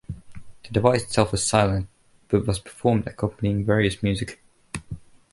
[0.63, 1.87] The device itself was silent,
[2.27, 4.41] but was performed accompanying various music.